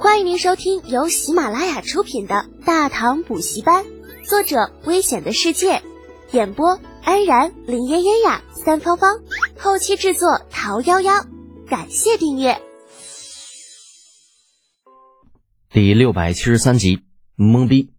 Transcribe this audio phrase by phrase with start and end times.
[0.00, 3.84] 欢迎您收听由喜马拉雅出品的《大唐补习班》，
[4.24, 5.82] 作者：危险的世界，
[6.30, 9.18] 演播：安然、林嫣嫣呀、三芳芳，
[9.58, 11.26] 后期制作：桃夭夭。
[11.68, 12.62] 感谢订阅。
[15.72, 17.00] 第六百七十三集，
[17.36, 17.90] 懵逼。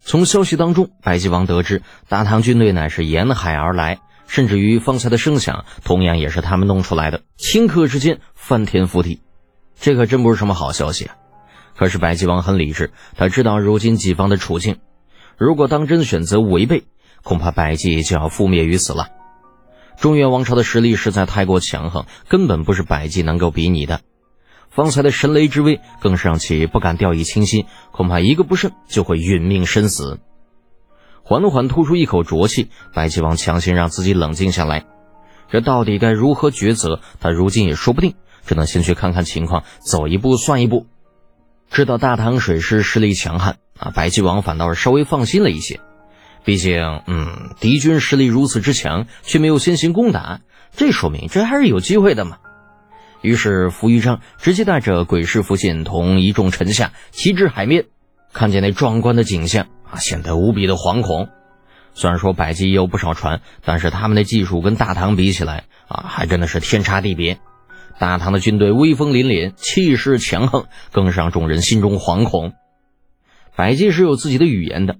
[0.00, 9.20] 从消息当中，白吉王得知大唐军队乃是沿海而来，甚至于方才的声响同样也是他们弄出来的，顷刻之间翻天覆地。
[9.82, 11.16] 这可真不是什么好消息啊！
[11.76, 14.78] 可是白吉王很理智，他知道如今己方的处境，
[15.36, 16.84] 如果当真选择违背，
[17.24, 19.08] 恐怕百济就要覆灭于此了。
[19.98, 24.02] 中原王朝的实力实在太过强横，根本不是百济能够比拟的。
[24.70, 30.20] 方才的神雷之威更是让其不敢掉以轻心，恐怕一个不慎就会殒命身死。
[31.24, 34.84] 缓缓吐出一口浊气，白吉王强行让自己冷静下来。
[35.50, 37.00] 这到底该如何抉择？
[37.20, 38.14] 他如今也说不定，
[38.46, 40.86] 只能先去看看情况，走一步算一步。
[41.70, 45.80] 知道大唐水师实力强悍啊，白吉王反倒是稍微放心了一些。
[46.44, 50.40] 毕竟，嗯，敌军实力如此之强，却没有先行攻打，
[50.76, 52.38] 这说明这还是有机会的嘛。
[53.20, 57.86] 于是，扶余章直接带着鬼师符信同一众臣下齐至海面，
[58.32, 61.28] 看见那壮观的景象啊，显得无比的惶恐。
[61.94, 67.38] 虽然说百济也有不少船，但是他们的技术跟大唐比起来啊，还真的是天差地别。
[67.98, 72.52] 大唐的军队威风凛凛，气势强横，更是让众人心中惶恐。
[73.54, 74.96] 百济是有自己的语言的。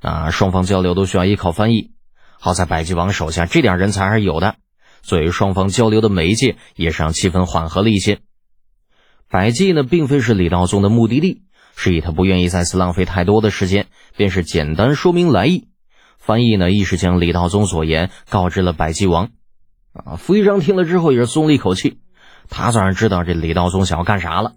[0.00, 1.92] 啊，双方交流都需要依靠翻译。
[2.38, 4.56] 好在百济王手下这点人才还是有的，
[5.02, 8.18] 作为双方交流的媒介，也是让气氛缓和了一些。
[9.30, 11.42] 百济呢，并非是李道宗的目的地，
[11.76, 15.68] 是以他不愿意在此浪费太多的时间，便是简单说明来意。
[16.18, 19.30] 翻译呢，亦是将李道宗所言告知了百济王。
[19.92, 22.00] 啊，傅一章听了之后也是松了一口气，
[22.48, 24.52] 他算是知道这李道宗想要干啥了。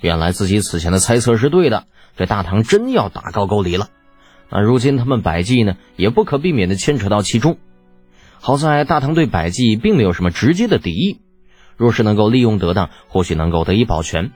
[0.00, 3.88] 原来自己此前的猜测是对的，这大唐真要打高句丽了。
[4.50, 7.58] 那如今他们百济呢，也不可避免的牵扯到其中。
[8.40, 11.20] 好在大唐对百济并没有什么直接的敌意，
[11.76, 14.32] 若是能够利用得当，或许能够得以保全。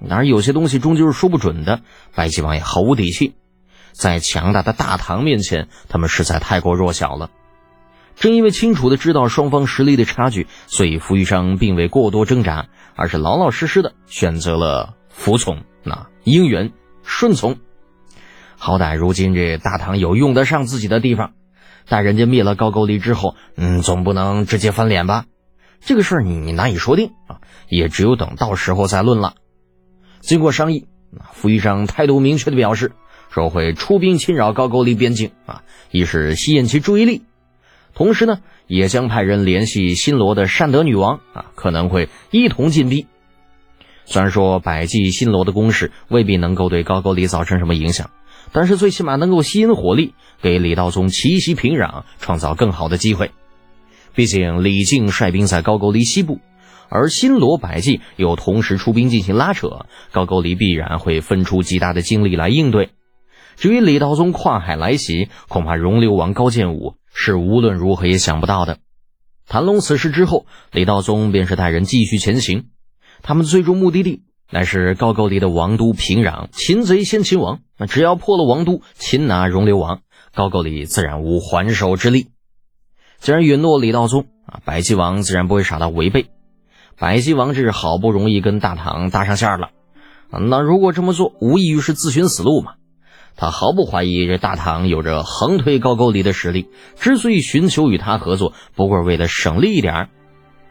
[0.00, 1.80] 然而有些东西终究是说不准的，
[2.14, 3.34] 百济王也毫无底气。
[3.92, 7.30] 在强大的大唐面前，他们实在太过弱小了。
[8.14, 16.72] 正因为清楚的知道双方实力的差距，所以傅玉章并未过多挣扎，而是老老实实的选择了服从，那应援
[17.02, 17.58] 顺从。
[18.56, 21.32] 好歹如今这大唐有用得上自己的地方，
[21.88, 25.24] 待人家灭了高句丽之后，嗯，总不能直接翻脸吧？
[25.80, 29.34] 这个事儿你难以说定啊，也只有等到时候再论了。
[30.20, 32.92] 经过商议，那傅玉章态度明确的表示
[33.30, 37.22] 说会出兵侵扰高句丽边境啊，一是吸引其注意力，
[37.94, 43.06] 同时呢，也将派人联系新罗的善德女王啊，可能会一同进逼。
[44.04, 48.10] 虽然说百济新罗的攻势未必能够对高句丽造成什么影响。
[48.54, 53.30] 但是最起码能够吸引火力，给李道宗奇袭平壤创造更好的机会。
[54.14, 56.38] 毕竟李靖率兵在高句丽西部，
[56.90, 62.90] 而新罗百济又同时出兵进行拉扯，高句丽必然会分出极大的精力来应对。
[63.56, 68.78] 至于李道宗跨海来袭，恐怕容留王高建武是无论如何也想不到的。
[69.46, 72.68] 谈拢此事之后，李道宗便是带人继续前行，
[73.22, 74.22] 他们最终目的地。
[74.50, 77.60] 乃是高句丽的王都平壤，擒贼先擒王。
[77.78, 80.00] 那只要破了王都，擒拿容留王，
[80.34, 82.28] 高句丽自然无还手之力。
[83.18, 86.26] 既然允诺李道宗啊，百济王自然不会傻到违背。
[86.98, 89.70] 百济王这是好不容易跟大唐搭上线了，
[90.30, 92.74] 那如果这么做，无异于是自寻死路嘛。
[93.36, 100.08] 他毫不怀疑这大唐有着横推高句丽的实力，之所以寻求与他合作，不过为了省力一点。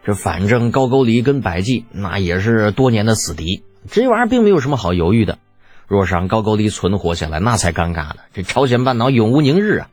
[0.04, 3.62] 这反正高句丽跟百济那也是多年的死敌。
[3.90, 5.38] 这玩意儿并没有什么好犹豫的，
[5.86, 8.16] 若是让高句丽存活下来，那才尴尬呢。
[8.32, 9.88] 这朝鲜半岛永无宁日啊！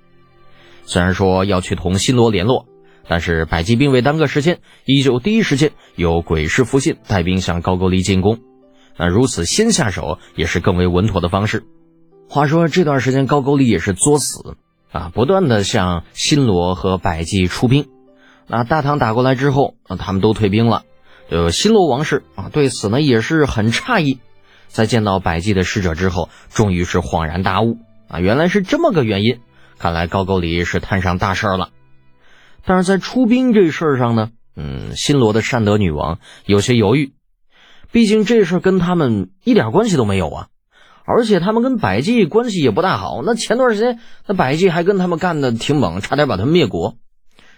[0.86, 2.66] 虽然说要去同新罗联络，
[3.08, 8.40] 但是百济并未耽搁时间，依旧第一时间由鬼师福信带兵向高句丽进攻。
[8.98, 11.64] 那如此先下手，也是更为稳妥的方式。
[12.32, 14.56] 话说这段时间，高句丽也是作死
[14.92, 17.88] 啊，不断的向新罗和百济出兵。
[18.46, 20.84] 那大唐打过来之后啊，他们都退兵了。
[21.32, 24.20] 呃，新罗王室啊，对此呢也是很诧异，
[24.68, 27.78] 在见到百济的使者之后，终于是恍然大悟
[28.08, 29.40] 啊，原来是这么个原因，
[29.80, 31.70] 看来高句丽是摊上大事了。
[32.64, 37.12] 但是在出兵这事儿上呢，嗯，新罗的善德女王有些犹豫，
[37.92, 40.48] 毕竟这事儿跟他们一点关系都没有啊，
[41.12, 43.98] 而且他们跟百济关系也不大好，那前段时间
[44.28, 46.98] 那百济还跟他们干的挺猛，差点把他们灭国。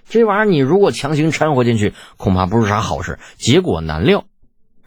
[0.08, 4.24] 这玩意儿，你如果强行掺和进去，恐怕不是啥好事，结果难料。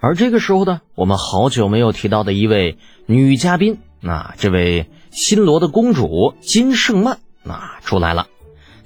[0.01, 8.29] 而这个时候呢，我们好久没有提到的一位女嘉宾，那这位新罗的公主金圣曼，那出来了，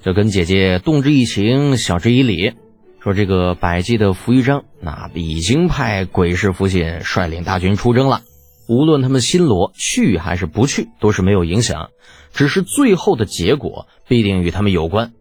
[0.01, 2.53] 就跟姐姐动之以情，晓之以理，
[3.01, 8.21] 说这个百济的扶余章，那已经派鬼氏父亲率领大军出征了，
[8.69, 11.89] 无论他们新罗去还是不去，都是没有影响，
[12.31, 15.11] 只是最后的结果必定与他们有关。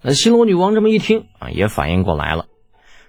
[0.00, 2.46] 那新罗女王这么一听啊，也反应过来了。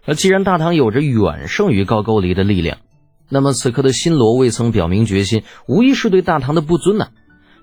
[0.06, 2.80] 那既然大唐有着远胜于高句丽的力量，
[3.30, 7.10] 那么此刻的新罗未曾表明决心，无疑是对大唐的不尊呐。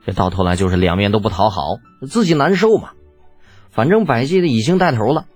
[0.04, 2.90] 这到头来就是两面都不讨好，自己难受嘛。
[3.72, 5.26] 反正百济的已经带头了，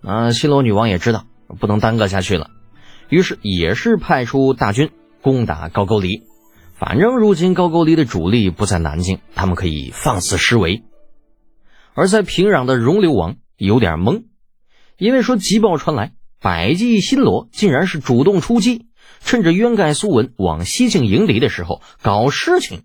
[0.00, 1.24] 那新罗女王也知道
[1.58, 2.48] 不能耽搁下去了，
[3.08, 4.92] 于是也是派出大军
[5.22, 6.22] 攻打高句丽。
[6.74, 10.82] 反正如今高句丽的主力不在南京，他们可以放肆施为。
[11.94, 14.24] 而在平壤的容留王有点懵，
[14.98, 16.12] 因为说急报传来。
[16.44, 18.86] 百济新罗竟然是主动出击，
[19.20, 22.82] 趁着渊盖苏文往西境迎敌的时候搞事情。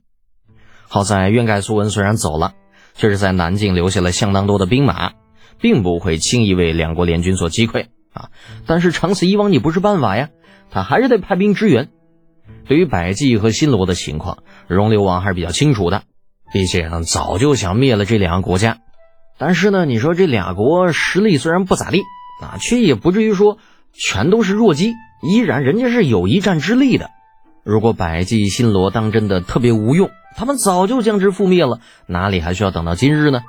[0.87, 2.53] 好在渊盖苏文虽然走了，
[2.93, 5.13] 却是在南境留下了相当多的兵马，
[5.59, 8.29] 并不会轻易为两国联军所击溃啊。
[8.67, 10.29] 但是长此以往你不是办法呀，
[10.69, 11.89] 他还是得派兵支援。
[12.67, 16.03] 对于百济和新罗的情况，容留王还是比较清楚的，
[16.51, 18.77] 毕竟早就想灭了这两个国家。
[19.37, 22.03] 但是呢，你说这俩国实力虽然不咋地。
[22.39, 23.57] 啊，却也不至于说
[23.93, 24.93] 全都是弱鸡，
[25.27, 27.09] 依然人家是有一战之力的。
[27.63, 33.41] 如果百济新罗当真的特别无用，他们早就将之覆灭了，哪里还需要等到今日呢？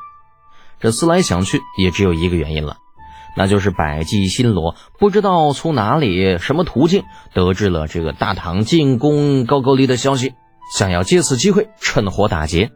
[0.81, 2.79] 这思来想去，也只有一个原因了，
[3.38, 7.05] 那就是百济新罗不知道从哪里、什么途径
[7.35, 10.35] 得知了这个大唐进攻高句丽的消息，
[10.76, 12.73] 想要借此机会趁火打劫，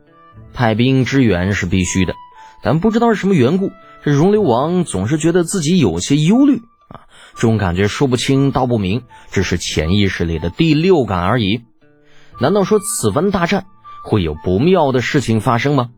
[0.55, 2.15] 派兵支援是必须的，
[2.63, 3.73] 但不知道是什么缘故。
[4.05, 11.65] 这容留王总是觉得自己有些忧虑啊，这种感觉说不清道不明，只是潜意识里的第六感而已。
[12.41, 13.67] 难道说此番大战
[14.05, 15.91] 会有不妙的事情发生吗？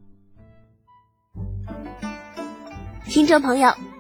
[3.07, 3.69] 听众朋友，